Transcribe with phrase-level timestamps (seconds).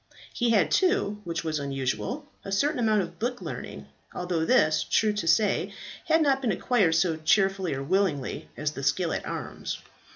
[0.33, 3.85] He had too, which was unusual, a certain amount of book learning,
[4.15, 5.75] although this, true to say,
[6.07, 9.77] had not been acquired so cheerfully or willingly as the skill at arms.